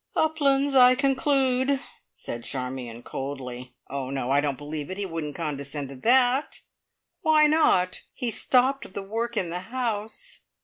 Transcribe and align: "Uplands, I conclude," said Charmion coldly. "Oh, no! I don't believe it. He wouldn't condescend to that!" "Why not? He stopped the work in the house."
"Uplands, 0.15 0.73
I 0.73 0.95
conclude," 0.95 1.79
said 2.11 2.43
Charmion 2.43 3.03
coldly. 3.03 3.75
"Oh, 3.87 4.09
no! 4.09 4.31
I 4.31 4.41
don't 4.41 4.57
believe 4.57 4.89
it. 4.89 4.97
He 4.97 5.05
wouldn't 5.05 5.35
condescend 5.35 5.89
to 5.89 5.95
that!" 5.97 6.61
"Why 7.21 7.45
not? 7.45 8.01
He 8.11 8.31
stopped 8.31 8.95
the 8.95 9.03
work 9.03 9.37
in 9.37 9.51
the 9.51 9.59
house." 9.69 10.45